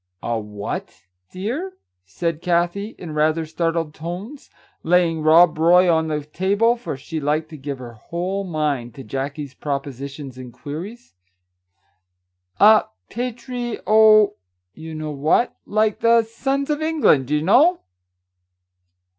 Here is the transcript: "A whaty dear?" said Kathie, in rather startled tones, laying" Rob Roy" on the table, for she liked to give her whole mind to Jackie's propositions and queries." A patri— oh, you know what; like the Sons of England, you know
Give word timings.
"A 0.33 0.39
whaty 0.41 0.95
dear?" 1.31 1.73
said 2.07 2.41
Kathie, 2.41 2.95
in 2.97 3.13
rather 3.13 3.45
startled 3.45 3.93
tones, 3.93 4.49
laying" 4.81 5.21
Rob 5.21 5.55
Roy" 5.59 5.87
on 5.93 6.07
the 6.07 6.25
table, 6.25 6.75
for 6.75 6.97
she 6.97 7.19
liked 7.19 7.49
to 7.49 7.55
give 7.57 7.77
her 7.77 7.93
whole 7.93 8.43
mind 8.43 8.95
to 8.95 9.03
Jackie's 9.03 9.53
propositions 9.53 10.39
and 10.39 10.51
queries." 10.51 11.13
A 12.59 12.85
patri— 13.11 13.77
oh, 13.85 14.37
you 14.73 14.95
know 14.95 15.11
what; 15.11 15.55
like 15.67 15.99
the 15.99 16.23
Sons 16.23 16.71
of 16.71 16.81
England, 16.81 17.29
you 17.29 17.43
know 17.43 17.81